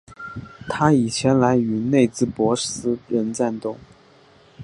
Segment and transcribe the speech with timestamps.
[0.67, 3.77] 他已前来与内兹珀斯人战斗。